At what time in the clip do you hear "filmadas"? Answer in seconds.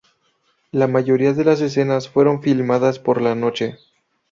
2.41-2.97